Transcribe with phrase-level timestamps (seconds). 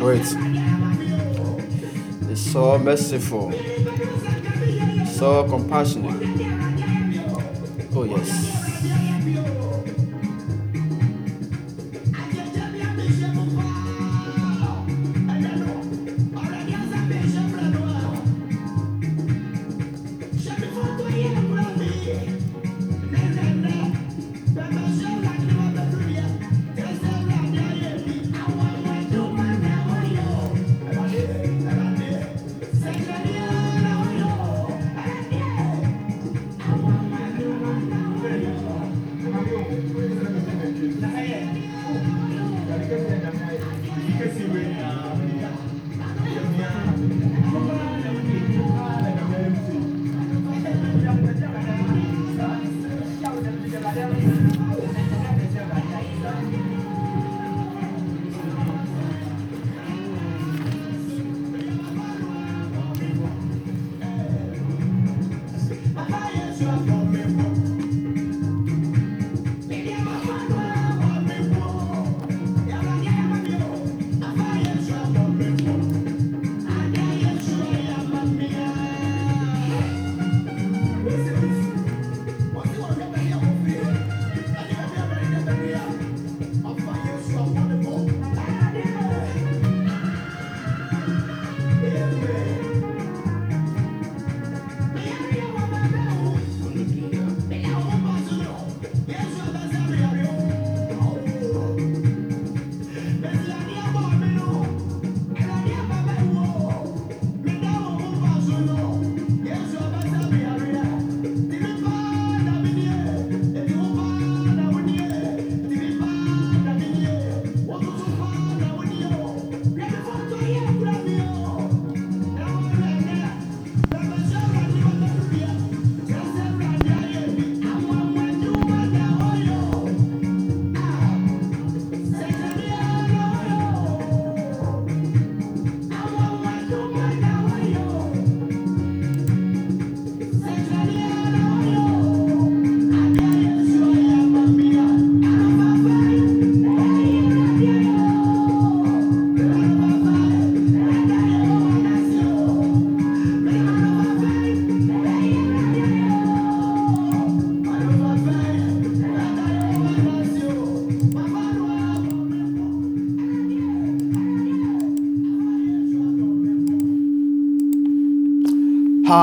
[0.00, 0.24] Great.
[2.34, 3.52] So merciful,
[5.06, 6.19] so compassionate.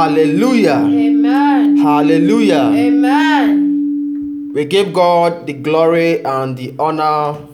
[0.07, 0.87] Hallelujah.
[0.87, 1.75] Amen.
[1.83, 2.71] Hallelujah.
[2.71, 4.51] Amen.
[4.53, 7.45] We give God the glory and the honor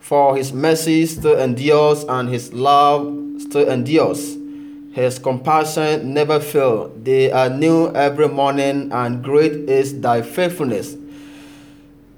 [0.00, 3.08] for his mercy still endures and his love
[3.40, 4.36] still endures.
[4.92, 6.92] His compassion never fail.
[7.02, 10.94] They are new every morning and great is thy faithfulness.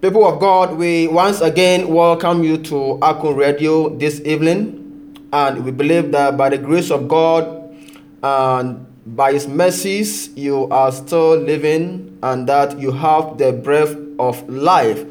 [0.00, 5.70] People of God, we once again welcome you to Akon Radio this evening and we
[5.70, 7.72] believe that by the grace of God
[8.20, 14.48] and by his mercies you are still living and that you have the breath of
[14.48, 15.04] life.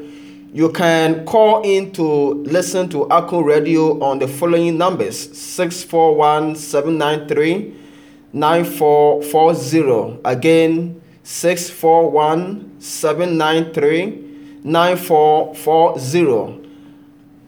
[0.52, 2.02] You can call in to
[2.44, 7.74] listen to Akon Radio on the following numbers 641 793
[8.32, 16.68] 9440 again 641 793 9440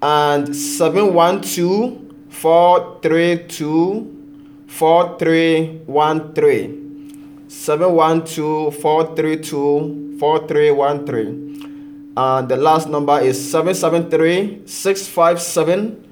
[0.02, 2.00] and 712
[2.30, 4.13] 432
[4.74, 11.54] 4313 712 432 4313
[12.16, 16.04] and uh, the last number is 773 657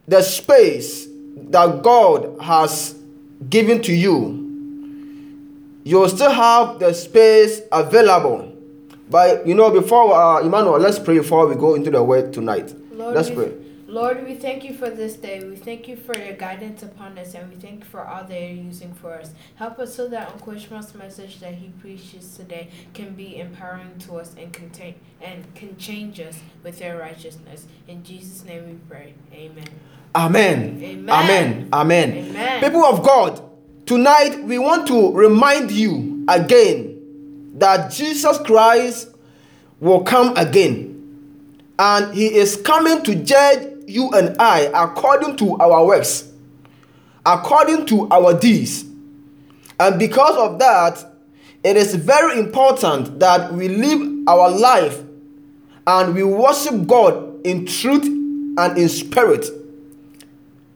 [0.06, 1.08] the space
[1.50, 2.94] that God has
[3.48, 4.40] given to you.
[5.84, 8.52] You still have the space available.
[9.10, 12.74] But you know, before uh, Emmanuel, let's pray before we go into the word tonight.
[12.92, 13.52] Lord, let's pray.
[13.94, 15.44] Lord, we thank you for this day.
[15.44, 18.40] We thank you for your guidance upon us, and we thank you for all that
[18.40, 19.30] you're using for us.
[19.54, 24.16] Help us so that Uncle Ishmael's message that he preaches today can be empowering to
[24.16, 27.68] us and contain and can change us with your righteousness.
[27.86, 29.14] In Jesus' name we pray.
[29.32, 29.68] Amen.
[30.16, 30.82] Amen.
[30.82, 31.08] Amen.
[31.08, 31.68] Amen.
[31.72, 32.10] Amen.
[32.30, 32.64] Amen.
[32.64, 33.40] People of God,
[33.86, 39.14] tonight we want to remind you again that Jesus Christ
[39.78, 40.90] will come again.
[41.78, 46.30] And he is coming to judge you and I according to our works,
[47.24, 48.84] according to our deeds.
[49.80, 51.04] And because of that,
[51.62, 55.02] it is very important that we live our life
[55.86, 59.46] and we worship God in truth and in spirit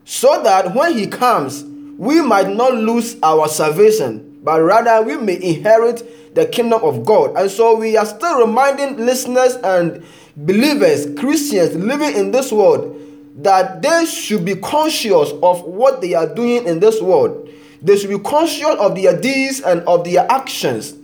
[0.04, 1.64] so that when he comes,
[1.98, 7.36] we might not lose our salvation, but rather we may inherit the kingdom of God.
[7.36, 10.02] And so we are still reminding listeners and
[10.38, 12.94] believers, Christians living in this world,
[13.36, 17.48] that they should be conscious of what they are doing in this world.
[17.82, 20.94] They should be conscious of their deeds and of their actions.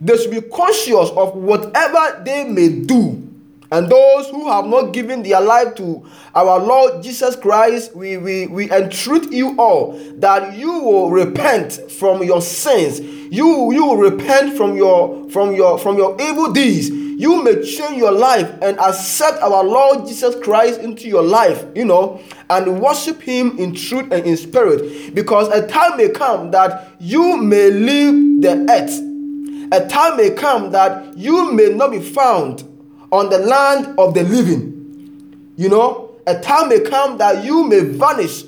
[0.00, 3.29] They should be conscious of whatever they may do.
[3.72, 8.48] And those who have not given their life to our Lord Jesus Christ, we, we,
[8.48, 12.98] we entreat you all that you will repent from your sins.
[12.98, 16.90] You, you will repent from your from your from your evil deeds.
[16.90, 21.84] You may change your life and accept our Lord Jesus Christ into your life, you
[21.84, 25.14] know, and worship him in truth and in spirit.
[25.14, 29.70] Because a time may come that you may leave the earth.
[29.72, 32.64] A time may come that you may not be found
[33.12, 35.52] on the land of the living.
[35.56, 38.44] You know, a time may come that you may vanish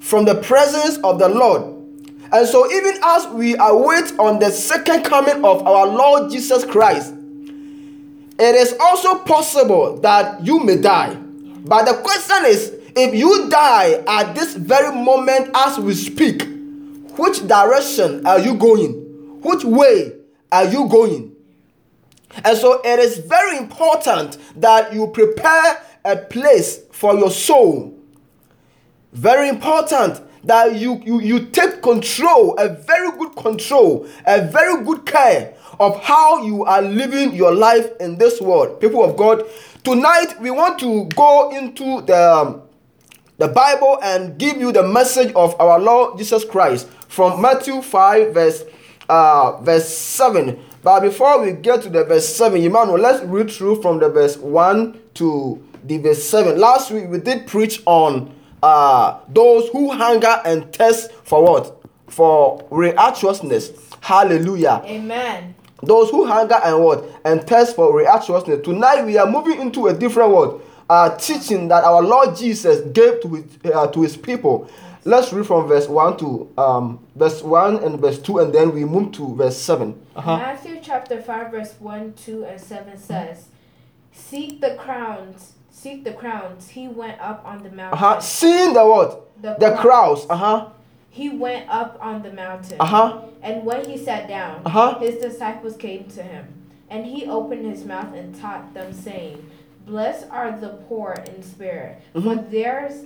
[0.00, 1.62] from the presence of the Lord.
[2.32, 7.14] And so, even as we await on the second coming of our Lord Jesus Christ,
[8.38, 11.14] it is also possible that you may die.
[11.14, 16.42] But the question is if you die at this very moment as we speak,
[17.16, 18.92] which direction are you going?
[19.40, 20.12] Which way
[20.50, 21.33] are you going?
[22.42, 27.98] And so it is very important that you prepare a place for your soul.
[29.12, 35.06] Very important that you, you, you take control, a very good control, a very good
[35.06, 38.80] care of how you are living your life in this world.
[38.80, 39.44] People of God,
[39.82, 42.60] tonight we want to go into the,
[43.38, 48.34] the Bible and give you the message of our Lord Jesus Christ from Matthew 5,
[48.34, 48.64] verse,
[49.08, 53.80] uh, verse 7 but before we get to the verse 7, Emmanuel, let's read through
[53.80, 56.60] from the verse 1 to the verse 7.
[56.60, 61.82] Last week we did preach on uh, those who hunger and thirst for what?
[62.08, 63.72] For righteousness.
[64.00, 64.82] Hallelujah.
[64.84, 65.54] Amen.
[65.82, 67.04] Those who hunger and what?
[67.24, 68.60] And thirst for righteousness.
[68.62, 70.60] Tonight we are moving into a different word.
[70.90, 74.68] Uh, teaching that our Lord Jesus gave to his, uh, to his people.
[75.06, 78.86] Let's read from verse 1 to um, verse 1 and verse 2, and then we
[78.86, 80.00] move to verse 7.
[80.16, 80.38] Uh-huh.
[80.38, 83.48] Matthew chapter 5, verse 1, 2, and 7 says,
[84.12, 86.68] Seek the crowns, seek the crowns.
[86.68, 88.02] He went up on the mountain.
[88.02, 88.20] Uh-huh.
[88.20, 89.42] Seeing the what?
[89.42, 90.26] The, the crowds.
[90.30, 90.70] Uh-huh.
[91.10, 92.78] He went up on the mountain.
[92.80, 93.20] Uh-huh.
[93.42, 95.00] And when he sat down, uh-huh.
[95.00, 96.46] his disciples came to him.
[96.88, 99.50] And he opened his mouth and taught them, saying,
[99.84, 102.26] Blessed are the poor in spirit, mm-hmm.
[102.26, 103.04] for theirs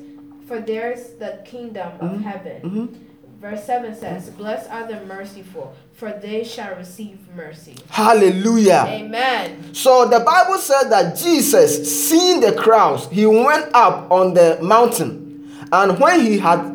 [0.49, 2.23] for theirs the kingdom of mm-hmm.
[2.23, 2.63] heaven.
[2.63, 3.05] Mm-hmm.
[3.41, 7.77] Verse 7 says, Blessed are the merciful, for they shall receive mercy.
[7.89, 8.85] Hallelujah.
[8.89, 9.73] Amen.
[9.75, 15.53] So the Bible said that Jesus, seeing the crowds, he went up on the mountain.
[15.71, 16.75] And when he had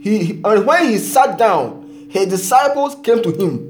[0.00, 3.66] he and when he sat down, his disciples came to him.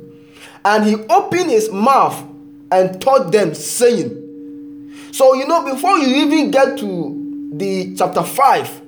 [0.65, 2.23] And he opened his mouth
[2.71, 8.83] and taught them, saying, So you know, before you even get to the chapter 5,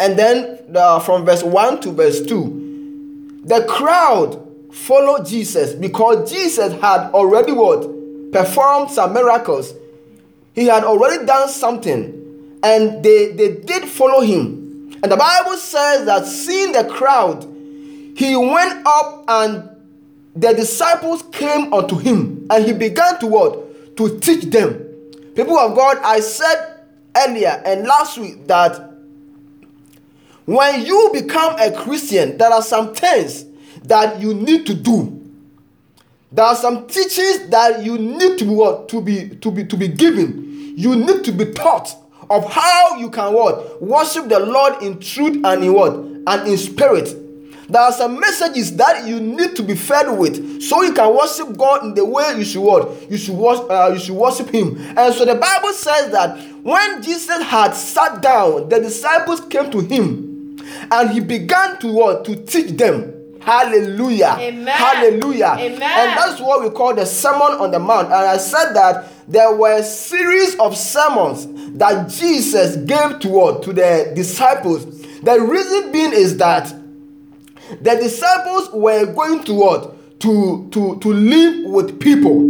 [0.00, 6.72] and then uh, from verse 1 to verse 2, the crowd followed Jesus because Jesus
[6.80, 7.82] had already what?
[8.32, 9.74] Performed some miracles.
[10.54, 14.98] He had already done something, and they, they did follow him.
[15.02, 17.44] And the Bible says that seeing the crowd,
[18.16, 19.68] he went up and
[20.34, 23.96] the disciples came unto him, and he began to what?
[23.98, 24.78] To teach them.
[25.34, 26.78] People of God, I said
[27.14, 28.89] earlier and last week that
[30.50, 33.44] when you become a Christian, there are some things
[33.84, 35.16] that you need to do.
[36.32, 39.76] There are some teachings that you need to be what to be to be to
[39.76, 40.74] be given.
[40.76, 41.94] You need to be taught
[42.28, 46.58] of how you can what worship the Lord in truth and in what and in
[46.58, 47.16] spirit.
[47.68, 51.56] There are some messages that you need to be fed with, so you can worship
[51.56, 53.70] God in the way you should what you should worship.
[53.70, 54.76] Uh, you should worship Him.
[54.98, 59.78] And so the Bible says that when Jesus had sat down, the disciples came to
[59.78, 60.29] Him,
[60.90, 63.20] and He began to what to teach them.
[63.40, 64.36] Hallelujah.
[64.38, 64.66] Amen.
[64.68, 65.56] Hallelujah.
[65.58, 65.82] Amen.
[65.82, 68.06] And that's what we call the Sermon on the Mount.
[68.06, 71.46] And I said that there were a series of sermons
[71.78, 73.62] that Jesus gave to what?
[73.62, 75.00] To the disciples.
[75.22, 76.74] The reason being is that
[77.80, 80.20] the disciples were going to what?
[80.20, 82.40] To, to, to live with people.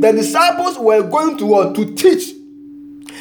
[0.00, 1.76] The disciples were going to what?
[1.76, 2.34] To teach.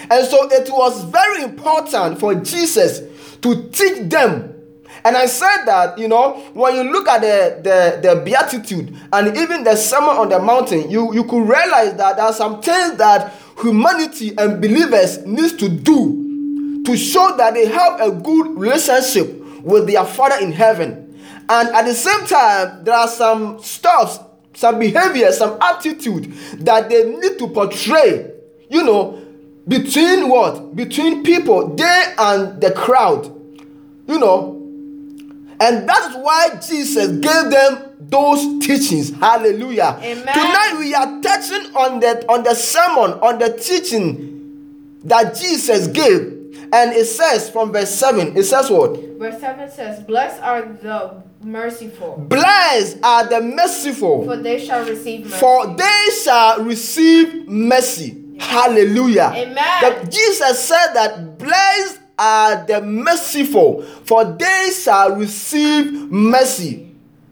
[0.09, 3.01] And so it was very important for Jesus
[3.41, 4.51] to teach them
[5.03, 9.37] and I said that, you know, when you look at the, the, the Beatitude and
[9.37, 12.97] even the Sermon on the Mountain, you, you could realize that there are some things
[12.97, 19.39] that humanity and believers needs to do to show that they have a good relationship
[19.63, 21.19] with their Father in heaven.
[21.49, 24.19] And at the same time, there are some stuffs,
[24.53, 28.31] some behavior, some attitude that they need to portray,
[28.69, 29.20] you know,
[29.67, 30.75] between what?
[30.75, 33.25] Between people, they and the crowd.
[34.07, 34.57] You know,
[35.59, 39.11] and that's why Jesus gave them those teachings.
[39.11, 39.97] Hallelujah.
[40.01, 40.25] Amen.
[40.33, 46.39] Tonight we are touching on the on the sermon, on the teaching that Jesus gave.
[46.73, 48.97] And it says from verse 7, it says what?
[49.19, 55.25] Verse 7 says, Blessed are the merciful, Blessed are the merciful, for they shall receive
[55.25, 55.37] mercy.
[55.37, 58.20] for they shall receive mercy.
[58.41, 59.31] Hallelujah.
[59.35, 59.55] Amen.
[59.55, 66.87] The- Jesus said that blessed are the merciful, for they shall receive mercy.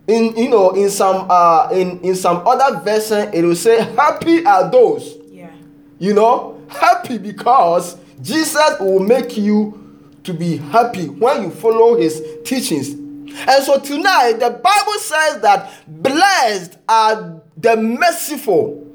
[0.07, 4.43] In you know, in some uh in, in some other version, it will say, Happy
[4.45, 5.15] are those.
[5.31, 5.51] yeah.
[5.99, 9.75] You know, happy because Jesus will make you
[10.23, 12.89] to be happy when you follow his teachings.
[12.89, 18.88] And so tonight, the Bible says that blessed are the merciful,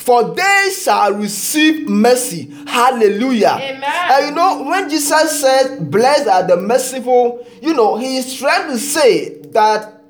[0.00, 2.50] for they shall receive mercy.
[2.66, 3.58] Hallelujah.
[3.60, 3.84] Amen.
[3.84, 8.70] And you know, when Jesus said, Blessed are the merciful, you know, he is trying
[8.70, 10.02] to say that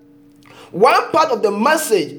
[0.70, 2.16] one part of the message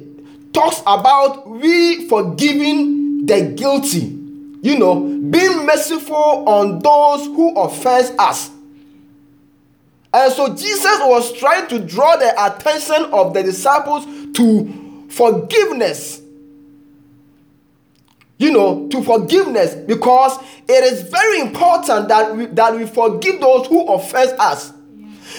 [0.53, 4.17] talks about we forgiving the guilty
[4.61, 4.99] you know
[5.29, 6.15] being merciful
[6.49, 8.51] on those who offend us
[10.13, 16.20] and so jesus was trying to draw the attention of the disciples to forgiveness
[18.41, 23.67] you know to forgiveness because it is very important that we that we forgive those
[23.67, 24.73] who offend us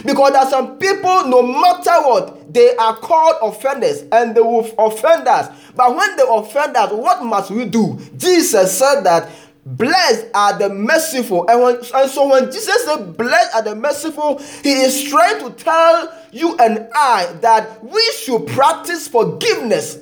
[0.04, 4.68] because there are some people, no matter what, they are called offenders and they will
[4.78, 5.48] offend us.
[5.76, 7.98] But when they offend us, what must we do?
[8.16, 9.30] Jesus said that
[9.64, 11.48] blessed are the merciful.
[11.48, 15.50] And, when, and so when Jesus said blessed are the merciful, he is trying to
[15.62, 19.98] tell you and I that we should practice forgiveness.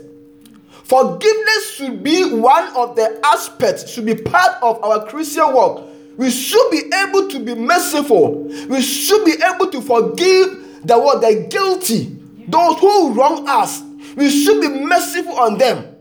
[0.90, 5.84] Forgiveness should be one of the aspects, should be part of our Christian work.
[6.16, 8.42] We should be able to be merciful.
[8.68, 12.18] We should be able to forgive the what the guilty,
[12.48, 13.82] those who wrong us.
[14.16, 15.94] We should be merciful on them.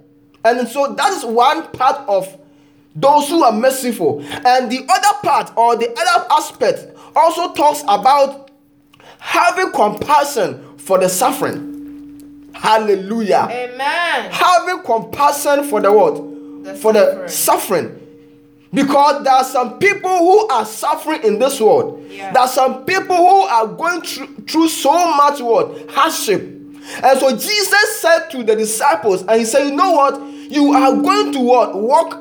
[0.43, 2.35] And so that is one part of
[2.95, 4.21] those who are merciful.
[4.23, 8.49] And the other part or the other aspect also talks about
[9.19, 11.68] having compassion for the suffering.
[12.53, 13.47] Hallelujah.
[13.49, 14.31] Amen.
[14.31, 16.15] Having compassion for the what?
[16.63, 17.95] The for the suffering.
[18.71, 22.05] Because there are some people who are suffering in this world.
[22.09, 22.31] Yeah.
[22.31, 25.89] There are some people who are going through, through so much what?
[25.89, 26.41] Hardship.
[27.03, 30.21] And so Jesus said to the disciples, and he said, You know what?
[30.51, 31.75] You are going to what?
[31.75, 32.13] Walk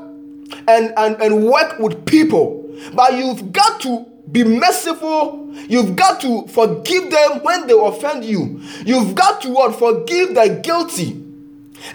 [0.66, 2.64] and, and, and work with people.
[2.94, 5.52] But you've got to be merciful.
[5.68, 8.61] You've got to forgive them when they offend you.
[8.85, 9.78] You've got to what?
[9.78, 11.25] Forgive the guilty.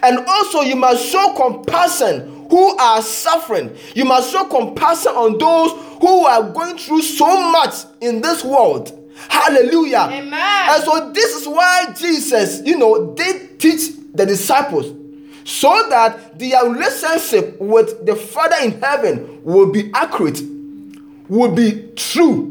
[0.02, 3.76] And also, you must show compassion who are suffering.
[3.94, 9.00] You must show compassion on those who are going through so much in this world.
[9.28, 10.08] Hallelujah.
[10.10, 10.32] Amen.
[10.34, 14.92] And so, this is why Jesus, you know, did teach the disciples
[15.44, 20.40] so that their relationship with the Father in heaven will be accurate,
[21.28, 22.50] will be true.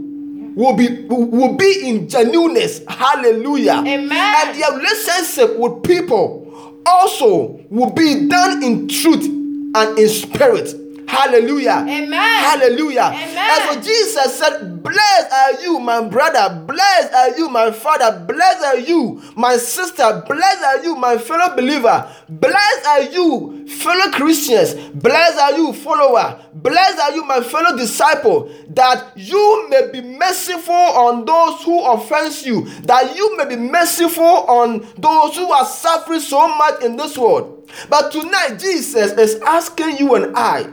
[0.56, 3.84] Will be will be in genuineness, hallelujah.
[3.86, 4.12] Amen.
[4.12, 10.76] And their relationship with people also will be done in truth and in spirit.
[11.08, 11.86] Hallelujah.
[11.88, 12.12] Amen.
[12.12, 13.12] Hallelujah.
[13.14, 13.38] Amen.
[13.38, 16.64] And so Jesus said, Blessed are you, my brother.
[16.66, 18.20] Blessed are you, my father.
[18.26, 20.24] Blessed are you, my sister.
[20.28, 22.10] Blessed are you, my fellow believer.
[22.30, 24.74] Blessed are you, fellow Christians.
[24.96, 26.40] Blessed are you, follower.
[26.54, 32.46] Blessed are you, my fellow disciple, that you may be merciful on those who offend
[32.46, 37.18] you, that you may be merciful on those who are suffering so much in this
[37.18, 37.70] world.
[37.90, 40.70] But tonight, Jesus is asking you and I,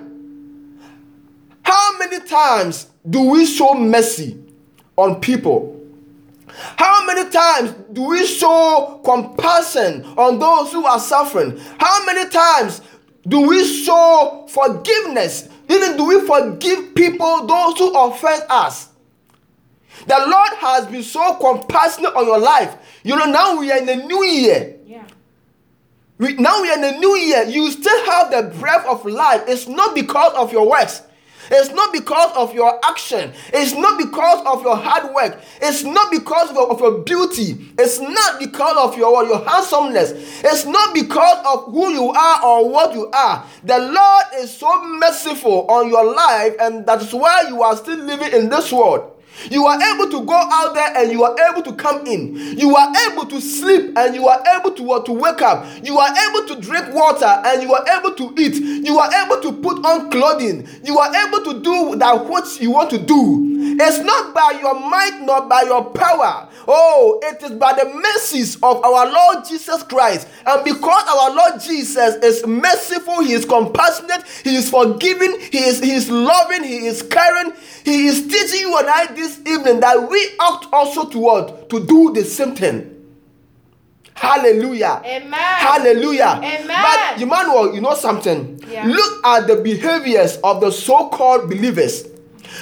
[1.71, 4.43] how many times do we show mercy
[4.97, 5.81] on people?
[6.49, 11.61] How many times do we show compassion on those who are suffering?
[11.79, 12.81] How many times
[13.29, 15.49] do we show forgiveness?
[15.69, 18.89] Even do we forgive people, those who offend us?
[20.09, 22.77] The Lord has been so compassionate on your life.
[23.05, 24.77] You know, now we are in a new year.
[24.87, 25.07] Yeah.
[26.19, 27.45] We, now we are in a new year.
[27.45, 29.45] You still have the breath of life.
[29.47, 31.03] It's not because of your works.
[31.51, 33.33] It's not because of your action.
[33.53, 35.41] It's not because of your hard work.
[35.61, 37.69] It's not because of your, of your beauty.
[37.79, 40.13] It's not because of your, your handsomeness.
[40.45, 43.45] It's not because of who you are or what you are.
[43.65, 47.99] The Lord is so merciful on your life, and that is why you are still
[47.99, 49.17] living in this world.
[49.51, 52.37] You are able to go out there and you are able to come in.
[52.59, 55.67] You are able to sleep and you are able to, uh, to wake up.
[55.83, 58.57] You are able to drink water and you are able to eat.
[58.57, 60.69] You are able to put on clothing.
[60.85, 63.47] You are able to do that what you want to do.
[63.81, 66.49] It's not by your might nor by your power.
[66.67, 70.29] Oh, it is by the mercies of our Lord Jesus Christ.
[70.47, 75.81] And because our Lord Jesus is merciful, He is compassionate, He is forgiving, He is,
[75.81, 77.53] he is loving, He is caring,
[77.85, 81.71] He is teaching you and I this evening that we ought also to what?
[81.71, 82.97] To do the same thing.
[84.15, 85.01] Hallelujah.
[85.05, 85.33] Amen.
[85.33, 86.41] Hallelujah.
[86.43, 86.67] Amen.
[86.69, 88.63] But Emmanuel, you know something?
[88.69, 88.87] Yeah.
[88.87, 92.07] Look at the behaviors of the so-called believers.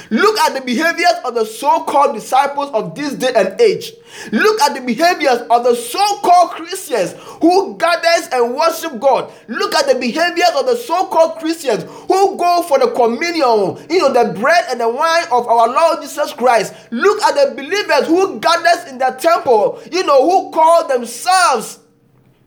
[0.09, 3.93] Look at the behaviors of the so-called disciples of this day and age.
[4.31, 9.31] Look at the behaviors of the so-called Christians who gathers and worship God.
[9.47, 14.13] Look at the behaviors of the so-called Christians who go for the communion, you know,
[14.13, 16.73] the bread and the wine of our Lord Jesus Christ.
[16.91, 21.79] Look at the believers who gathers in the temple, you know, who call themselves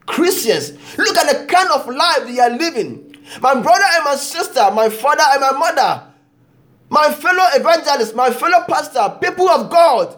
[0.05, 0.73] Christians.
[0.97, 3.15] Look at the kind of life they are living.
[3.41, 6.12] My brother and my sister, my father and my mother,
[6.93, 10.15] my fellow evangelists, my fellow pastor, people of God,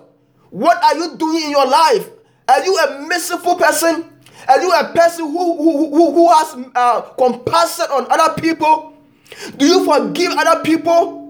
[0.49, 2.09] what are you doing in your life?
[2.49, 4.09] Are you a merciful person?
[4.49, 8.93] Are you a person who, who, who, who has uh, compassion on other people?
[9.55, 11.21] Do you forgive other people?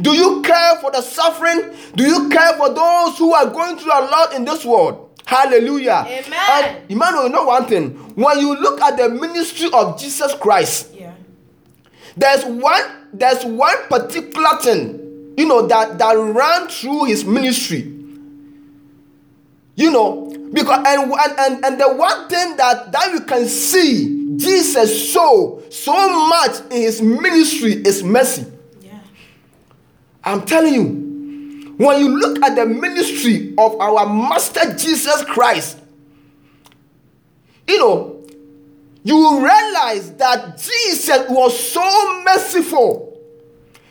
[0.00, 1.74] Do you care for the suffering?
[1.94, 5.10] Do you care for those who are going through a lot in this world?
[5.26, 6.04] Hallelujah.
[6.08, 6.32] Amen.
[6.32, 7.90] And Emmanuel, you know one thing?
[8.14, 11.12] When you look at the ministry of Jesus Christ, Yeah.
[12.16, 17.94] there's one there's one particular thing you know that that ran through his ministry
[19.76, 24.34] you know because and and and, and the one thing that that you can see
[24.36, 25.92] jesus show so
[26.28, 28.44] much in his ministry is mercy
[28.82, 28.98] Yeah.
[30.24, 35.78] i'm telling you when you look at the ministry of our master jesus christ
[37.68, 38.17] you know
[39.08, 43.18] you will realize that Jesus was so merciful.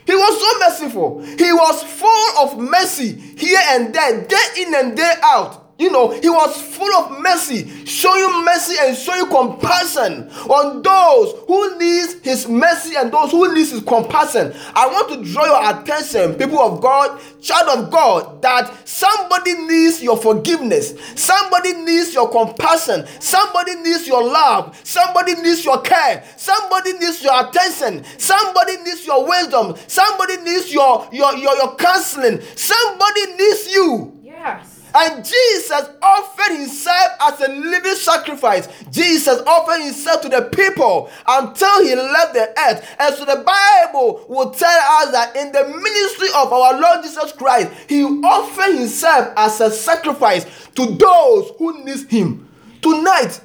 [0.06, 1.24] He was so merciful.
[1.24, 5.67] He was full of mercy here and there, day in and day out.
[5.80, 11.78] You know, he was full of mercy, showing mercy and showing compassion on those who
[11.78, 14.56] needs his mercy and those who needs his compassion.
[14.74, 20.02] I want to draw your attention, people of God, child of God, that somebody needs
[20.02, 26.94] your forgiveness, somebody needs your compassion, somebody needs your love, somebody needs your care, somebody
[26.94, 33.26] needs your attention, somebody needs your wisdom, somebody needs your your your, your counseling, somebody
[33.34, 34.20] needs you.
[34.24, 34.77] Yes.
[35.00, 38.68] And Jesus offered himself as a living sacrifice.
[38.90, 42.96] Jesus offered himself to the people until he left the earth.
[42.98, 47.32] And so the Bible will tell us that in the ministry of our Lord Jesus
[47.34, 52.50] Christ, he offered himself as a sacrifice to those who need him.
[52.82, 53.40] Tonight,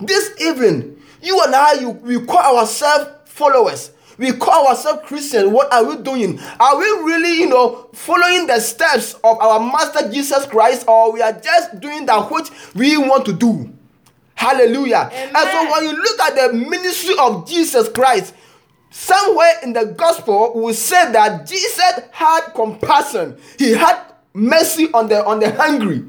[0.00, 3.92] this evening, you and I, you, we call ourselves followers.
[4.18, 5.50] We call ourselves Christians.
[5.50, 6.40] What are we doing?
[6.58, 11.20] Are we really, you know, following the steps of our Master Jesus Christ, or we
[11.20, 13.72] are just doing that which we want to do?
[14.34, 15.10] Hallelujah.
[15.12, 18.34] And so when you look at the ministry of Jesus Christ,
[18.90, 23.38] somewhere in the gospel we say that Jesus had compassion.
[23.58, 24.00] He had
[24.32, 26.04] mercy on the on the hungry.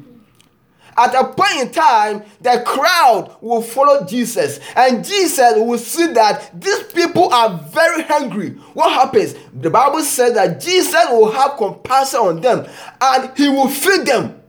[0.98, 6.60] At a point in time, the crowd will follow Jesus, and Jesus will see that
[6.60, 8.50] these people are very hungry.
[8.74, 9.36] What happens?
[9.54, 12.68] The Bible says that Jesus will have compassion on them
[13.00, 14.42] and he will feed them.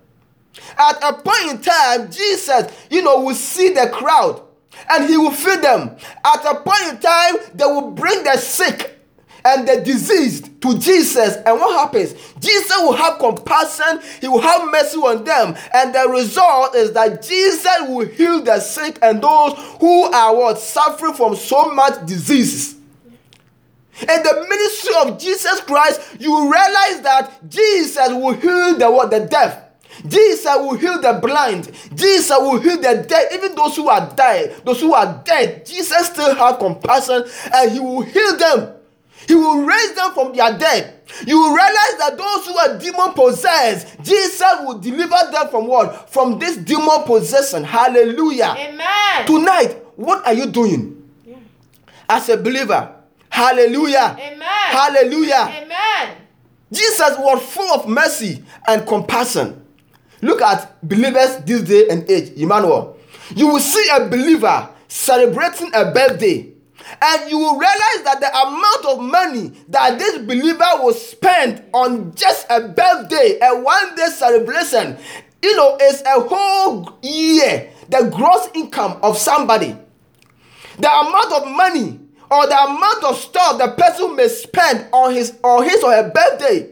[0.78, 4.42] At a point in time, Jesus, you know, will see the crowd
[4.90, 5.96] and he will feed them.
[6.24, 8.97] At a point in time, they will bring the sick
[9.48, 11.36] and the diseased to Jesus.
[11.36, 12.14] And what happens?
[12.38, 15.56] Jesus will have compassion, he will have mercy on them.
[15.72, 20.58] And the result is that Jesus will heal the sick and those who are what
[20.58, 22.76] suffering from so much diseases.
[24.00, 29.20] In the ministry of Jesus Christ, you realize that Jesus will heal the what the
[29.20, 29.64] deaf.
[30.06, 31.72] Jesus will heal the blind.
[31.94, 33.32] Jesus will heal the dead.
[33.32, 37.80] Even those who are dead, those who are dead, Jesus still have compassion and he
[37.80, 38.77] will heal them.
[39.26, 40.94] He will raise them from their dead.
[41.26, 46.10] You will realize that those who are demon possessed, Jesus will deliver them from what?
[46.10, 47.64] From this demon possession.
[47.64, 48.54] Hallelujah.
[48.58, 49.26] Amen.
[49.26, 51.36] Tonight, what are you doing Yeah.
[52.08, 52.94] as a believer?
[53.30, 54.16] Hallelujah.
[54.18, 54.40] Amen.
[54.42, 55.48] Hallelujah.
[55.62, 56.16] Amen.
[56.72, 59.64] Jesus was full of mercy and compassion.
[60.20, 62.96] Look at believers this day and age, Emmanuel.
[63.34, 66.48] You will see a believer celebrating a birthday,
[67.02, 72.14] and you will realize that the amount of money that this believer will spend on
[72.14, 74.96] just a birthday, a one day celebration,
[75.42, 79.76] you know, is a whole year, the gross income of somebody.
[80.78, 85.38] The amount of money or the amount of stuff the person may spend on his
[85.42, 86.70] or his or her birthday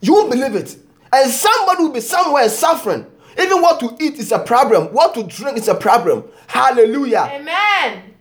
[0.00, 0.76] you won't believe it.
[1.12, 3.06] And somebody will be somewhere suffering.
[3.38, 4.92] Even what to eat is a problem.
[4.92, 6.24] What to drink is a problem.
[6.46, 7.28] Hallelujah.
[7.32, 8.14] Amen.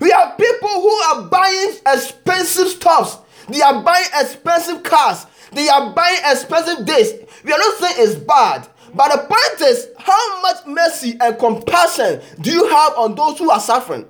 [0.00, 3.18] We have people who are buying expensive stuffs.
[3.48, 5.26] They are buying expensive cars.
[5.52, 7.12] They are buying expensive days.
[7.44, 8.68] We are not saying it's bad.
[8.94, 13.50] But the point is, how much mercy and compassion do you have on those who
[13.50, 14.06] are suffering?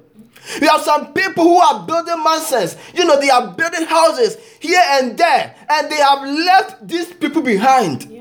[0.60, 2.76] We have some people who are building mansions.
[2.94, 7.42] You know, they are building houses here and there, and they have left these people
[7.42, 8.04] behind.
[8.04, 8.19] Yeah.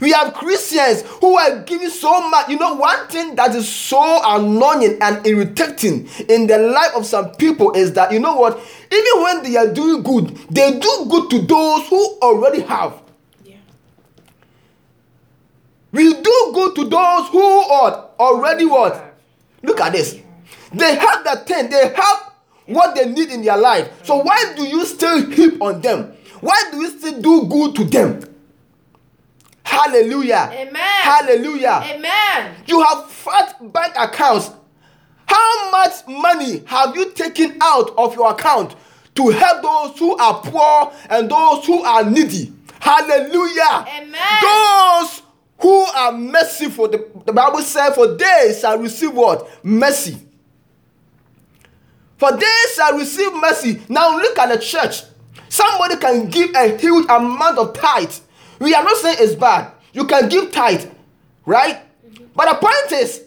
[0.00, 2.48] We have Christians who are giving so much.
[2.48, 7.32] You know, one thing that is so annoying and irritating in the life of some
[7.32, 8.60] people is that, you know what?
[8.92, 13.00] Even when they are doing good, they do good to those who already have.
[13.44, 13.56] Yeah.
[15.90, 19.16] We do good to those who are already what?
[19.62, 20.18] Look at this.
[20.72, 22.32] They have that thing, they have
[22.66, 23.88] what they need in their life.
[24.04, 26.12] So why do you still heap on them?
[26.40, 28.20] Why do you still do good to them?
[29.78, 30.50] Hallelujah.
[30.52, 30.74] Amen.
[31.02, 31.82] Hallelujah.
[31.94, 32.54] Amen.
[32.66, 34.50] You have fat bank accounts.
[35.26, 38.74] How much money have you taken out of your account
[39.14, 42.52] to help those who are poor and those who are needy?
[42.80, 43.86] Hallelujah.
[44.00, 44.42] Amen.
[44.42, 45.22] Those
[45.60, 49.48] who are merciful, the, the Bible says, for they shall receive what?
[49.64, 50.18] Mercy.
[52.16, 53.80] For they shall receive mercy.
[53.88, 55.02] Now look at the church.
[55.48, 58.12] Somebody can give a huge amount of tithe.
[58.58, 59.72] We are not saying it's bad.
[59.92, 60.86] You can give tithe,
[61.46, 61.78] right?
[62.34, 63.22] But the point is,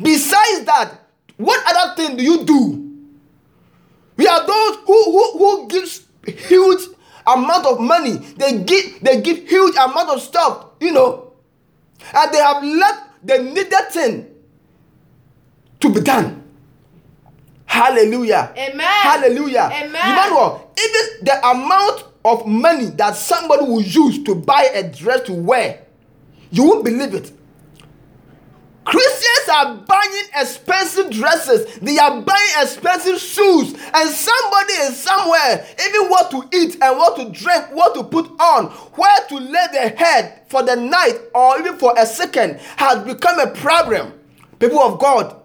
[0.00, 1.00] besides that,
[1.36, 2.80] what other thing do you do?
[4.16, 6.88] We are those who who, who gives huge
[7.26, 8.12] amount of money.
[8.36, 11.32] They give they give huge amount of stuff, you know,
[12.14, 14.26] and they have left the needed thing
[15.80, 16.42] to be done.
[17.66, 18.52] Hallelujah.
[18.56, 18.80] Amen.
[18.86, 19.68] Hallelujah.
[19.72, 19.90] Amen.
[19.90, 25.32] Emmanuel, even the amount of money that somebody will use to buy a dress to
[25.32, 25.84] wear,
[26.50, 27.32] you won't believe it.
[28.84, 36.10] Christians are buying expensive dresses, they are buying expensive shoes, and somebody is somewhere, even
[36.10, 39.88] what to eat and what to drink, what to put on, where to lay their
[39.96, 44.12] head for the night or even for a second has become a problem.
[44.58, 45.40] People of God,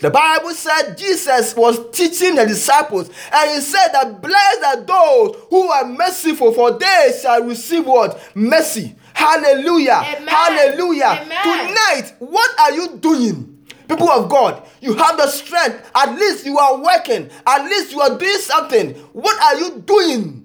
[0.00, 5.36] the Bible said Jesus was teaching the disciples, and he said that blessed are those
[5.50, 8.20] who are merciful, for they shall receive what?
[8.34, 8.94] Mercy.
[9.12, 10.02] Hallelujah.
[10.16, 10.28] Amen.
[10.28, 11.20] Hallelujah.
[11.22, 11.42] Amen.
[11.42, 13.58] Tonight, what are you doing?
[13.88, 15.90] People of God, you have the strength.
[15.94, 17.28] At least you are working.
[17.46, 18.94] At least you are doing something.
[19.12, 20.39] What are you doing?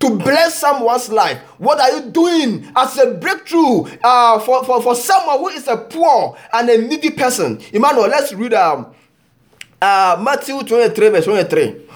[0.00, 1.38] To bless someone's life.
[1.58, 5.76] What are you doing as a breakthrough uh, for, for, for someone who is a
[5.76, 7.60] poor and a needy person?
[7.72, 8.94] Emmanuel, let's read um,
[9.82, 11.86] uh, Matthew 23, verse 23.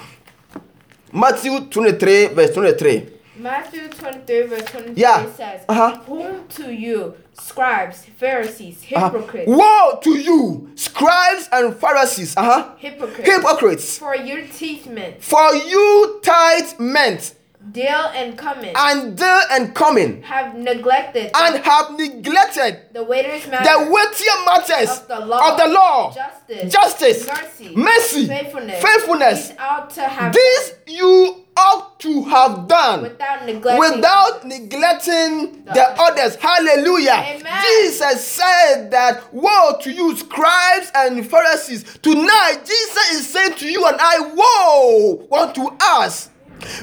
[1.12, 3.08] Matthew 23, verse 23.
[3.36, 5.30] Matthew 23, verse 23 Yeah.
[5.32, 5.98] says, Uh-huh.
[6.06, 12.74] Whom to you, scribes, Pharisees, Uh, hypocrites, Woe to you, scribes and Pharisees, uh-huh.
[12.78, 17.34] hypocrites, hypocrites, for your teeth mint for you tithe meant
[17.70, 18.72] Deal and cummin.
[18.76, 25.08] and deal and cummin, have neglected and have neglected the waiter's the weightier matters of
[25.08, 25.52] the law.
[25.52, 26.72] of the law, Justice.
[26.72, 27.76] justice, Mercy.
[27.76, 28.82] mercy, Faithfulness.
[28.82, 29.48] faithfulness.
[29.50, 33.78] These ought to have This you ought to have done without neglecting.
[33.96, 36.34] without neglecting The the others.
[36.34, 36.36] others.
[36.36, 37.12] Hallelujah.
[37.38, 37.62] Amen.
[37.62, 41.84] Jesus said that, Woe to you, scribes and Pharisees.
[42.02, 46.30] Tonight, Jesus is saying to you and I, Woe unto us,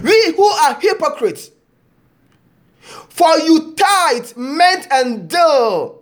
[0.03, 1.51] we who are hypocrites.
[3.09, 6.01] For you tithe, mint, and dill,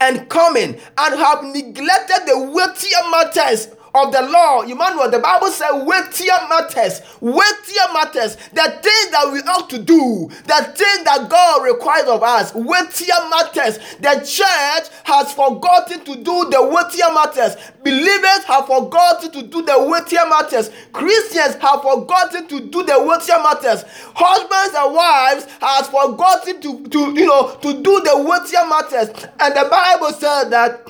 [0.00, 4.62] and cummin, and have neglected the weightier matters of the law.
[4.62, 10.28] Emmanuel, the Bible says weightier matters, weightier matters, the things that we ought to do,
[10.46, 13.78] the things that God requires of us, weightier matters.
[14.00, 17.56] The church has forgotten to do the weightier matters.
[17.84, 20.70] Believers have forgotten to do the weightier matters.
[20.92, 23.84] Christians have forgotten to do the weightier matters.
[24.14, 29.08] Husbands and wives has forgotten to, to you know to do the weightier matters.
[29.38, 30.86] And the Bible says that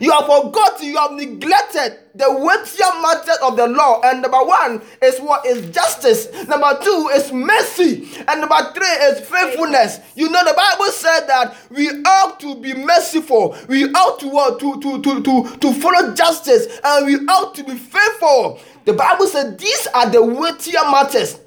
[0.00, 4.00] you have forgotten, you have neglected the weightier matters of the law.
[4.04, 6.28] And number one is what is justice.
[6.48, 8.08] Number two is mercy.
[8.28, 10.00] And number three is faithfulness.
[10.14, 13.56] You know, the Bible said that we ought to be merciful.
[13.68, 16.78] We ought to, uh, to, to, to, to, to follow justice.
[16.84, 18.60] And we ought to be faithful.
[18.84, 21.40] The Bible said these are the weightier matters.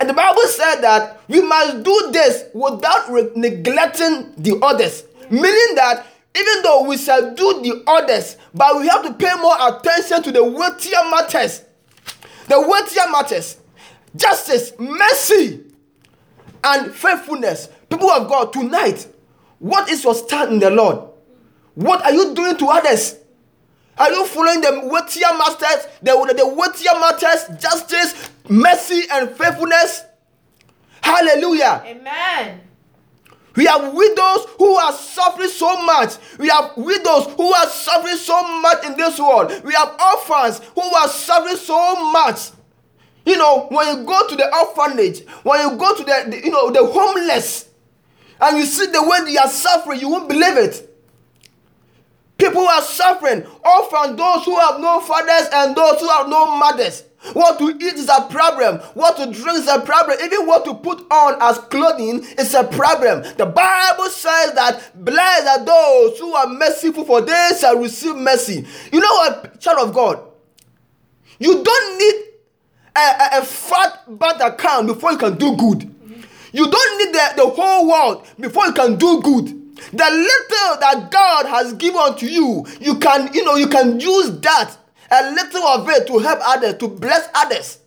[0.00, 5.04] And the Bible said that we must do this without re- neglecting the others.
[5.30, 9.56] Meaning that even though we shall do the others, but we have to pay more
[9.68, 11.62] attention to the weightier matters.
[12.48, 13.58] The weightier matters.
[14.16, 15.62] Justice, mercy,
[16.62, 17.68] and faithfulness.
[17.88, 19.06] People of God, tonight,
[19.58, 21.08] what is your stand in the Lord?
[21.74, 23.16] What are you doing to others?
[23.96, 30.02] Are you following the weightier masters, the, the weightier matters, justice, mercy, and faithfulness?
[31.00, 31.82] Hallelujah.
[31.86, 32.60] Amen.
[33.56, 36.14] We have widows who are suffering so much.
[36.38, 39.52] We have widows who are suffering so much in this world.
[39.64, 42.50] We have orphans who are suffering so much.
[43.24, 46.50] You know, when you go to the orphanage, when you go to the, the you
[46.50, 47.68] know the homeless,
[48.40, 50.93] and you see the way they are suffering, you won't believe it.
[52.44, 57.04] People are suffering, Often those who have no fathers and those who have no mothers.
[57.32, 58.80] What to eat is a problem.
[58.92, 60.18] What to drink is a problem.
[60.22, 63.22] Even what to put on as clothing is a problem.
[63.38, 68.66] The Bible says that blessed are those who are merciful, for they shall receive mercy.
[68.92, 70.20] You know what, child of God?
[71.38, 72.24] You don't need
[72.94, 75.94] a, a, a fat bank account before you can do good.
[76.52, 79.63] You don't need the, the whole world before you can do good.
[79.74, 84.30] The little that God has given to you, you can, you know, you can use
[84.40, 84.76] that,
[85.10, 87.78] a little of it to help others, to bless others.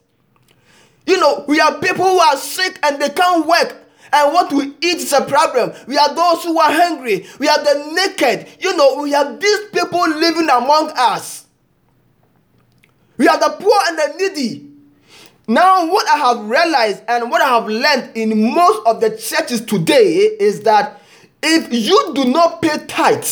[1.05, 3.77] You know, we are people who are sick and they can't work.
[4.11, 5.71] And what we eat is a problem.
[5.87, 7.25] We are those who are hungry.
[7.39, 8.47] We are the naked.
[8.59, 11.45] You know, we have these people living among us.
[13.17, 14.69] We are the poor and the needy.
[15.47, 19.61] Now, what I have realized and what I have learned in most of the churches
[19.61, 21.01] today is that
[21.43, 23.27] if you do not pay tithe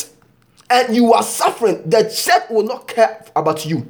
[0.70, 3.86] and you are suffering, the church will not care about you.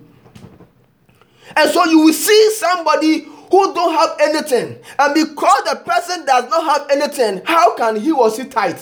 [1.57, 6.51] And so you will see somebody who don't have anything, and because the person does
[6.51, 8.81] not have anything, how can he or she tithe?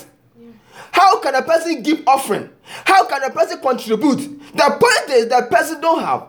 [0.91, 2.49] How can a person give offering?
[2.63, 4.17] How can a person contribute?
[4.53, 6.27] The point is the person don't have.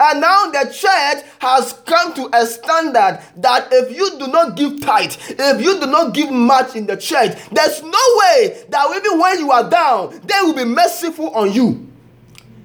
[0.00, 4.80] And now the church has come to a standard that if you do not give
[4.80, 9.20] tithe, if you do not give much in the church, there's no way that even
[9.20, 11.88] when you are down, they will be merciful on you.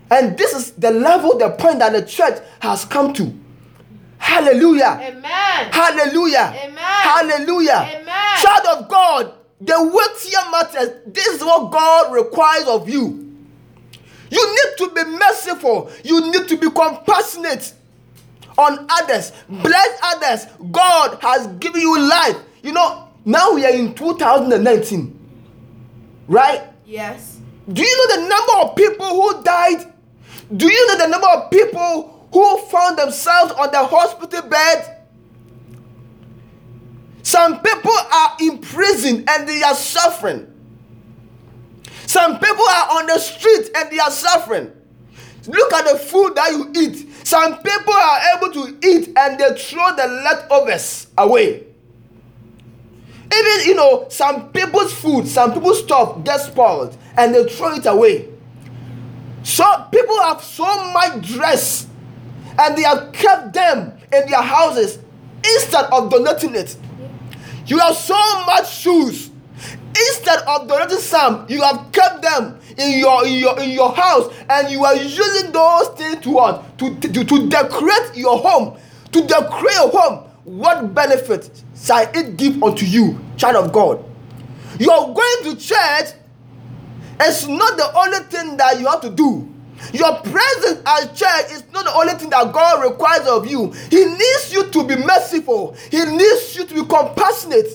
[0.10, 3.34] And this is the level, the point that the church has come to.
[4.18, 5.00] Hallelujah.
[5.02, 5.72] Amen.
[5.72, 6.54] Hallelujah.
[6.64, 6.78] Amen.
[6.78, 8.00] Hallelujah.
[8.02, 8.38] Amen.
[8.42, 11.02] Child of God, the weightier matters.
[11.08, 13.27] This is what God requires of you.
[14.30, 15.92] You need to be merciful.
[16.04, 17.74] You need to be compassionate
[18.58, 19.32] on others.
[19.48, 20.46] Bless others.
[20.72, 22.38] God has given you life.
[22.64, 25.14] You know, now we are in 2019.
[26.28, 26.64] Right?
[26.86, 27.40] Yes.
[27.72, 29.94] Do you know the number of people who died?
[30.56, 34.94] Do you know the number of people who found themselves on the hospital bed?
[37.24, 40.47] Some people are in prison and they are suffering.
[42.08, 44.72] Some people are on the street and they are suffering.
[45.46, 47.28] Look at the food that you eat.
[47.28, 51.66] Some people are able to eat and they throw the leftovers away.
[53.34, 57.86] Even, you know, some people's food, some people's stuff gets spoiled and they throw it
[57.86, 58.30] away.
[59.44, 61.88] So people have so much dress
[62.58, 65.00] and they have kept them in their houses
[65.44, 66.78] instead of donating it.
[67.66, 68.16] You have so
[68.46, 69.30] much shoes.
[70.10, 74.32] Instead of donating some, you have kept them in your in your in your house,
[74.50, 78.78] and you are using those things to what to, to, to decorate your home,
[79.12, 80.24] to decorate your home.
[80.44, 84.04] What benefit shall it give unto you, child of God?
[84.80, 86.14] You are going to church.
[87.20, 89.52] It's not the only thing that you have to do.
[89.94, 93.72] Your presence at church is not the only thing that God requires of you.
[93.90, 95.76] He needs you to be merciful.
[95.90, 97.68] He needs you to be compassionate.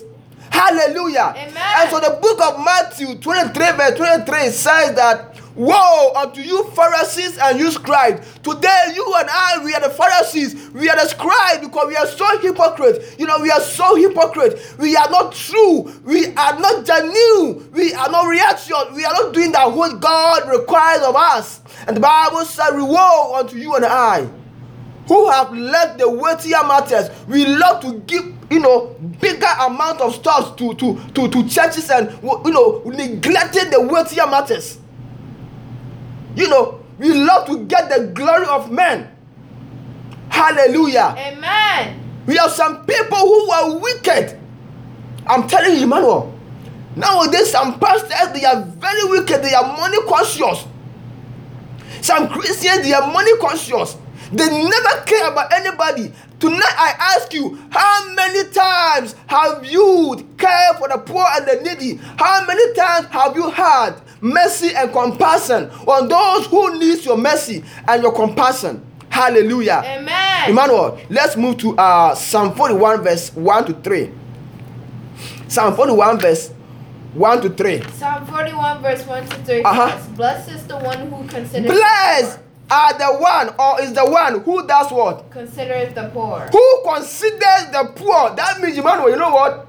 [0.53, 1.33] Hallelujah.
[1.35, 1.57] Amen.
[1.57, 7.37] And so the book of Matthew 23, verse 23 says that Woe unto you, Pharisees
[7.37, 8.39] and you scribes.
[8.43, 10.71] Today, you and I, we are the Pharisees.
[10.71, 13.15] We are the scribes because we are so hypocrite.
[13.19, 14.75] You know, we are so hypocrite.
[14.79, 15.91] We are not true.
[16.03, 17.71] We are not genuine.
[17.71, 18.75] We are not reaction.
[18.95, 21.61] We are not doing that what God requires of us.
[21.87, 24.27] And the Bible says, Woe unto you and I
[25.07, 27.09] who have left the weightier matters.
[27.27, 31.89] We love to give, you know, bigger amount of stuff to, to, to, to churches
[31.89, 34.79] and, you know, neglecting the weightier matters.
[36.35, 39.09] You know, we love to get the glory of men.
[40.29, 41.15] Hallelujah.
[41.17, 41.99] Amen.
[42.25, 44.39] We have some people who are wicked.
[45.27, 46.33] I'm telling you, Emmanuel.
[46.95, 49.43] Nowadays, some pastors they are very wicked.
[49.43, 50.65] They are money conscious.
[52.01, 53.97] Some Christians they are money conscious.
[54.33, 56.11] They never care about anybody.
[56.39, 61.61] Tonight, I ask you, how many times have you cared for the poor and the
[61.63, 61.95] needy?
[62.17, 67.63] How many times have you had mercy and compassion on those who need your mercy
[67.87, 68.83] and your compassion?
[69.09, 69.83] Hallelujah.
[69.85, 70.49] Amen.
[70.49, 74.11] Emmanuel, let's move to uh, Psalm 41, verse 1 to 3.
[75.47, 76.49] Psalm 41, verse
[77.13, 77.83] 1 to 3.
[77.91, 80.07] Psalm 41, verse 1 to 3 Uh-huh.
[80.15, 82.39] Blessed is the one who considers Blessed
[82.73, 85.29] are the one, or is the one who does what?
[85.31, 86.39] Considers the poor.
[86.51, 88.35] Who considers the poor.
[88.35, 89.67] That means, Emmanuel, you know what?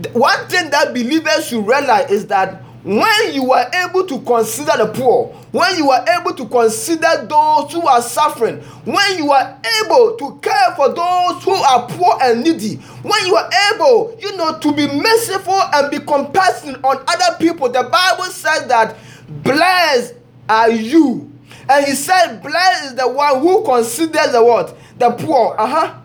[0.00, 4.72] The- One thing that believers should realize is that when you are able to consider
[4.76, 9.58] the poor, when you are able to consider those who are suffering, when you are
[9.82, 14.36] able to care for those who are poor and needy, when you are able, you
[14.36, 18.94] know, to be merciful and be compassionate on other people, the Bible says that
[19.42, 20.14] blessed
[20.48, 21.32] are you.
[21.68, 24.76] And he said, blessed is the one who considers the what?
[24.98, 25.56] The poor.
[25.58, 26.00] Uh-huh.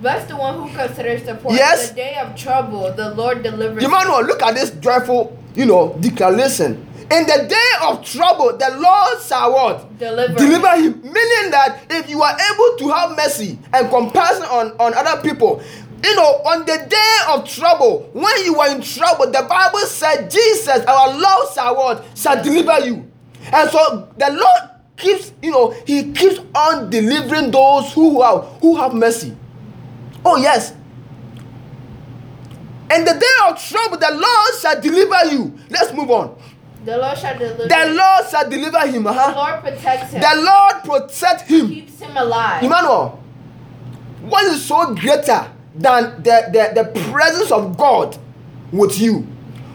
[0.00, 1.52] Blessed the one who considers the poor.
[1.52, 1.90] Yes.
[1.90, 3.82] In the day of trouble, the Lord delivers.
[3.82, 6.86] Emmanuel, look at this joyful, you know, declaration.
[7.08, 9.96] In the day of trouble, the Lord shall what?
[9.96, 10.34] Deliver.
[10.34, 11.00] Deliver him.
[11.02, 15.62] Meaning that if you are able to have mercy and compassion on, on other people,
[16.02, 20.28] you know, on the day of trouble, when you are in trouble, the Bible said
[20.30, 22.04] Jesus, our Lord shall what?
[22.16, 23.10] Shall deliver you.
[23.52, 28.76] And so the Lord keeps, you know, He keeps on delivering those who have who
[28.76, 29.36] have mercy.
[30.24, 30.72] Oh, yes.
[32.94, 35.58] In the day of trouble, the Lord shall deliver you.
[35.70, 36.38] Let's move on.
[36.84, 37.66] The Lord shall deliver.
[37.66, 39.02] The Lord shall deliver him.
[39.04, 39.34] The Uh-huh.
[39.36, 40.20] Lord protects him.
[40.20, 41.68] The Lord protect him.
[41.68, 42.62] keeps him alive.
[42.62, 43.20] Emmanuel,
[44.22, 48.16] what is so greater than the, the, the presence of God
[48.72, 49.26] with you?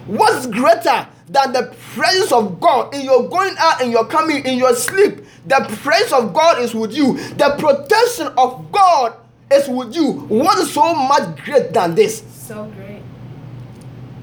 [0.08, 4.58] What's greater than the presence of God in your going out and your coming, in
[4.58, 5.24] your sleep?
[5.48, 7.18] The presence of God is with you.
[7.36, 9.16] The protection of God
[9.52, 10.12] is with you.
[10.12, 12.24] What is so much greater than this?
[12.32, 13.02] So great.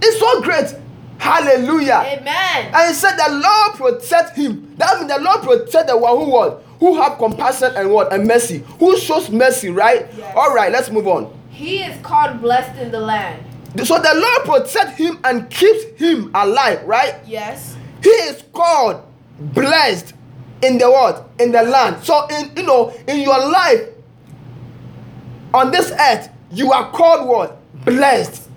[0.00, 0.74] It's so great.
[1.18, 2.04] Hallelujah.
[2.06, 2.72] Amen.
[2.74, 4.74] And he said the Lord protect him.
[4.76, 6.62] That means the Lord protect the one who what?
[6.78, 8.12] Who have compassion and what?
[8.12, 8.64] And mercy.
[8.78, 10.06] Who shows mercy, right?
[10.16, 10.34] Yes.
[10.36, 11.36] All right, let's move on.
[11.50, 13.44] He is called blessed in the land.
[13.76, 17.16] So the Lord protects him and keeps him alive, right?
[17.26, 17.76] Yes.
[18.02, 19.02] He is called
[19.38, 20.14] blessed
[20.62, 22.02] in the world, In the land.
[22.04, 23.88] So in you know, in your life
[25.54, 27.84] on this earth, you are called what?
[27.84, 28.48] Blessed.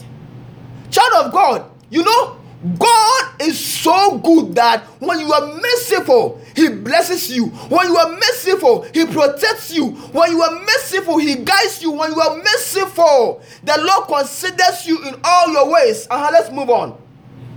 [0.90, 2.38] Child of God, you know,
[2.78, 7.46] God is so good that when you are merciful, He blesses you.
[7.70, 9.92] When you are merciful, He protects you.
[10.12, 11.92] When you are merciful, He guides you.
[11.92, 16.08] When you are merciful, the Lord considers you in all your ways.
[16.10, 16.98] Uh-huh, let's move on.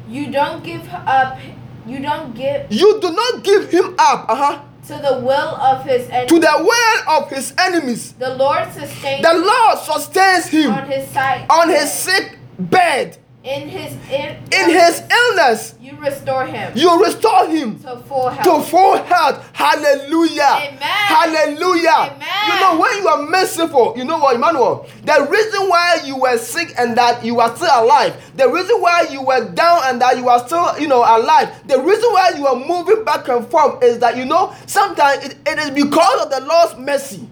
[0.09, 1.39] You don't give up.
[1.87, 6.07] You don't give You do not give Him up uh-huh, to the will of his
[6.29, 8.13] to the will of His enemies.
[8.13, 11.47] The Lord sustains The Lord sustains him on his side.
[11.51, 13.19] on his sick bed.
[13.45, 18.65] In his in, In his illness, you restore him you restore him to full health.
[18.65, 19.51] to full health.
[19.53, 20.43] Hallelujah.
[20.43, 20.81] Amen.
[20.81, 21.91] Hallelujah.
[22.15, 22.29] Amen.
[22.47, 24.87] You know, when you are merciful, you know what, Emmanuel?
[25.05, 29.07] The reason why you were sick and that you are still alive, the reason why
[29.11, 32.47] you were down and that you are still, you know, alive, the reason why you
[32.47, 36.31] are moving back and forth is that, you know, sometimes it, it is because of
[36.31, 37.29] the Lord's mercy.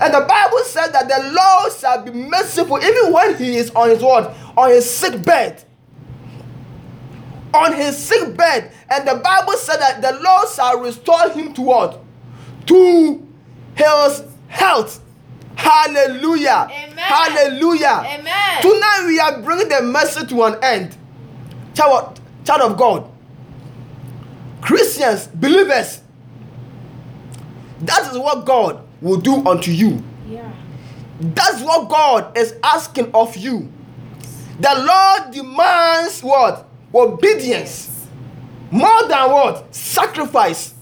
[0.00, 3.90] And the Bible said that the Lord shall be merciful even when he is on
[3.90, 4.34] his what?
[4.56, 5.62] On his sick bed.
[7.54, 8.72] On his sick bed.
[8.90, 12.00] And the Bible said that the Lord shall restore him to what?
[12.66, 13.26] To
[13.74, 15.00] his health.
[15.54, 16.68] Hallelujah.
[16.70, 16.98] Amen.
[16.98, 18.02] Hallelujah.
[18.04, 18.62] Amen.
[18.62, 20.96] Tonight we are bringing the message to an end.
[21.74, 23.08] Child, child of God.
[24.60, 26.00] Christians, believers.
[27.80, 30.02] That is what God will do unto you.
[30.28, 30.50] Yeah.
[31.20, 33.70] That's what God is asking of you.
[34.60, 36.68] The Lord demands what?
[36.94, 38.06] Obedience.
[38.70, 39.74] More than what?
[39.74, 40.74] Sacrifice.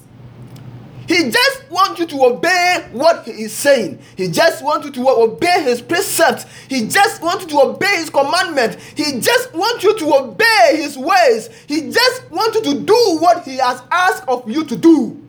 [1.08, 3.98] He just wants you to obey what he is saying.
[4.16, 6.46] He just wants you to obey his precepts.
[6.68, 8.76] He just wants you to obey his commandment.
[8.94, 11.50] He just wants you to obey his ways.
[11.66, 15.20] He just wants you to do what he has asked of you to do.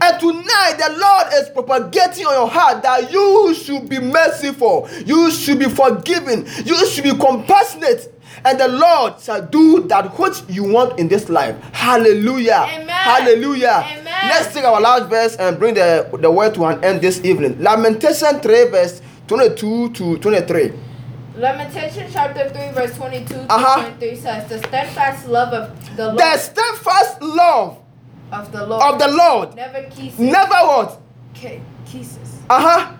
[0.00, 5.30] And tonight, the Lord is propagating on your heart that you should be merciful, you
[5.30, 8.12] should be forgiving, you should be compassionate,
[8.44, 11.56] and the Lord shall do that which you want in this life.
[11.72, 12.66] Hallelujah.
[12.68, 12.88] Amen.
[12.88, 13.84] Hallelujah.
[13.86, 14.04] Amen.
[14.28, 17.60] Let's take our last verse and bring the, the word to an end this evening.
[17.62, 20.72] Lamentation 3, verse 22 to 23.
[21.36, 23.82] Lamentation chapter 3, verse 22 to Uh-huh.
[23.90, 27.78] 23 says, The steadfast love of the Lord, The steadfast love
[28.32, 30.18] of the Lord, of the Lord never ceases.
[30.18, 31.00] never what?
[31.34, 32.40] Ca- ceases.
[32.50, 32.92] Uh huh.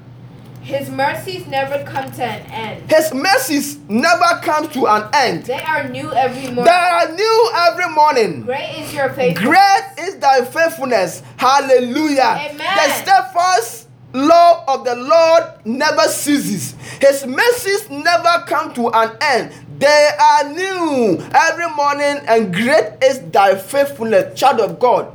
[0.63, 2.91] His mercies never come to an end.
[2.91, 5.45] His mercies never come to an end.
[5.45, 6.65] They are new every morning.
[6.65, 8.43] They are new every morning.
[8.43, 9.49] Great is your faithfulness.
[9.97, 11.23] Great is thy faithfulness.
[11.37, 12.51] Hallelujah.
[12.51, 12.59] Amen.
[12.59, 16.75] The steadfast love of the Lord never ceases.
[17.01, 19.53] His mercies never come to an end.
[19.79, 25.13] They are new every morning, and great is thy faithfulness, child of God.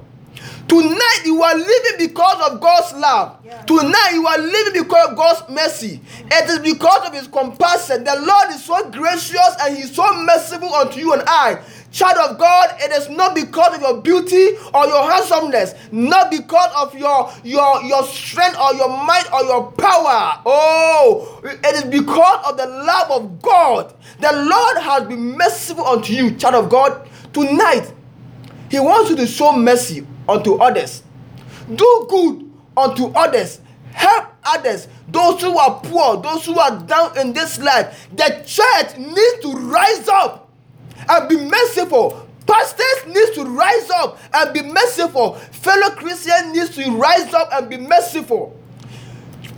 [0.68, 3.38] Tonight you are living because of God's love.
[3.44, 3.62] Yeah.
[3.64, 6.00] Tonight you are living because of God's mercy.
[6.32, 8.06] It is because of His compassion.
[8.06, 11.62] The Lord is so gracious and He is so merciful unto you and I.
[11.92, 16.72] Child of God, it is not because of your beauty or your handsomeness, not because
[16.78, 20.42] of your your your strength or your might or your power.
[20.46, 23.94] Oh, it is because of the love of God.
[24.22, 27.10] The Lord has been merciful unto you, child of God.
[27.34, 27.94] Tonight,
[28.70, 31.04] he wants you to show mercy unto others.
[31.76, 33.60] Do good unto others.
[33.92, 34.88] Help others.
[35.10, 38.08] Those who are poor, those who are down in this life.
[38.16, 40.51] The church needs to rise up
[41.12, 42.28] and be merciful.
[42.48, 45.36] Pastors needs to rise up and be merciful.
[45.36, 48.58] Fellow Christians needs to rise up and be merciful.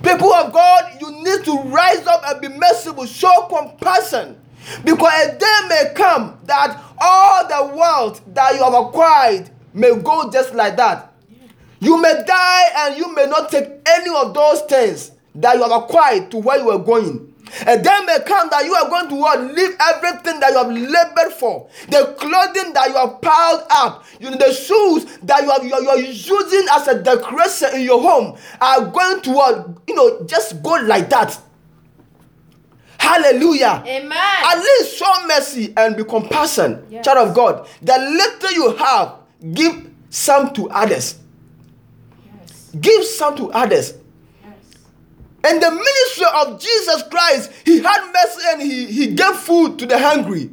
[0.04, 3.06] People of God, you need to rise up and be merciful.
[3.06, 4.40] Show compassion.
[4.84, 10.30] Because a day may come that all the wealth that you have acquired may go
[10.30, 11.14] just like that.
[11.80, 15.84] You may die and you may not take any of those things that you have
[15.84, 17.33] acquired to where you are going.
[17.62, 19.40] A day may come that you are going to what?
[19.42, 21.68] Leave everything that you have labored for.
[21.88, 25.74] The clothing that you have piled up, you know, the shoes that you are, you
[25.74, 29.68] are, you are using as a decoration in your home are going to what?
[29.88, 31.40] You know, just go like that.
[32.98, 33.84] Hallelujah.
[33.86, 34.12] Amen.
[34.18, 37.06] At least show mercy and be compassionate, Yes.
[37.06, 37.68] child of God.
[37.82, 39.16] The little you have,
[39.54, 41.20] give some to others.
[42.40, 42.72] Yes.
[42.80, 43.96] Give some to others.
[45.50, 49.86] In the ministry of Jesus Christ, he had mercy and he, he gave food to
[49.86, 50.50] the hungry.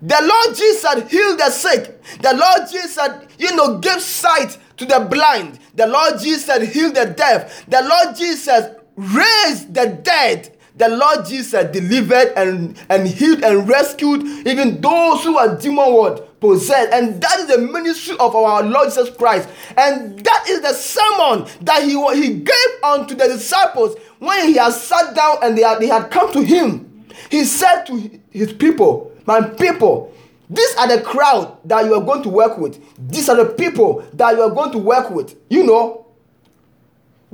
[0.00, 2.02] The Lord Jesus healed the sick.
[2.20, 5.58] The Lord Jesus, you know, gave sight to the blind.
[5.74, 7.64] The Lord Jesus healed the deaf.
[7.66, 8.66] The Lord Jesus
[8.96, 10.53] raised the dead.
[10.76, 16.40] The Lord Jesus delivered and, and healed and rescued even those who are demon what
[16.40, 16.92] possessed.
[16.92, 19.48] And that is the ministry of our Lord Jesus Christ.
[19.76, 24.72] And that is the sermon that he, he gave unto the disciples when he had
[24.72, 27.06] sat down and they had, they had come to him.
[27.30, 30.12] He said to his people, My people,
[30.50, 32.80] these are the crowd that you are going to work with.
[33.08, 35.36] These are the people that you are going to work with.
[35.48, 36.03] You know,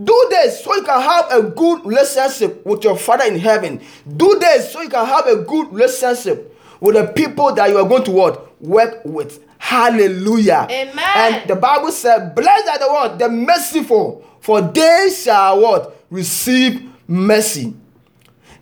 [0.05, 3.81] do this so you can have a good relationship with your Father in heaven.
[4.17, 7.89] Do this so you can have a good relationship with the people that you are
[7.89, 8.63] going to what?
[8.63, 9.45] Work with.
[9.59, 10.67] Hallelujah.
[10.71, 10.99] Amen.
[10.99, 13.19] And the Bible said, Blessed are the what?
[13.19, 16.05] The merciful, for they shall what?
[16.11, 17.75] Receive mercy.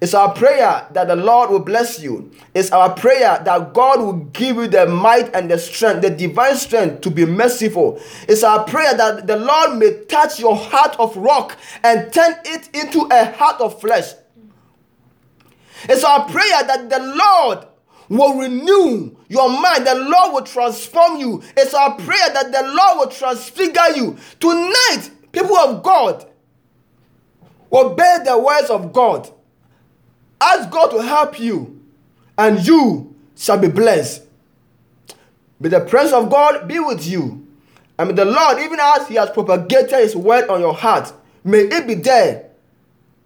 [0.01, 2.31] It's our prayer that the Lord will bless you.
[2.55, 6.57] It's our prayer that God will give you the might and the strength, the divine
[6.57, 8.01] strength to be merciful.
[8.29, 12.69] It's our prayer that the Lord may touch your heart of rock and turn it
[12.75, 14.13] into a heart of flesh.
[15.85, 17.67] It's our prayer that the Lord
[18.09, 19.87] will renew your mind.
[19.87, 21.43] The Lord will transform you.
[21.57, 24.17] It's our prayer that the Lord will transfigure you.
[24.39, 26.25] Tonight, people of God,
[27.73, 29.31] Obey the words of God.
[30.41, 31.81] Ask God to help you,
[32.37, 34.23] and you shall be blessed.
[35.61, 37.47] May the presence of God be with you.
[37.99, 41.13] And may the Lord, even as He has propagated His word on your heart,
[41.43, 42.51] may it be there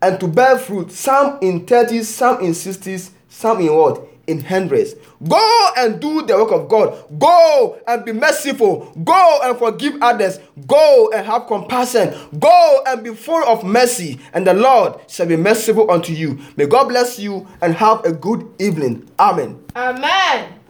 [0.01, 4.05] and to bear fruit, some in 30s, some in 60s, some in what?
[4.27, 4.95] In hundreds.
[5.27, 7.19] Go and do the work of God.
[7.19, 8.93] Go and be merciful.
[9.05, 10.39] Go and forgive others.
[10.67, 12.15] Go and have compassion.
[12.39, 16.39] Go and be full of mercy, and the Lord shall be merciful unto you.
[16.57, 19.09] May God bless you and have a good evening.
[19.19, 19.63] Amen.
[19.75, 20.62] Amen.